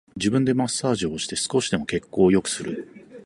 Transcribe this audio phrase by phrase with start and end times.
[0.15, 2.87] 自分でマッサージをして少しでも血行を良くする